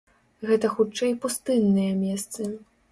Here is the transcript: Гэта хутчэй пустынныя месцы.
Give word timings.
Гэта 0.51 0.71
хутчэй 0.77 1.13
пустынныя 1.27 1.91
месцы. 2.05 2.53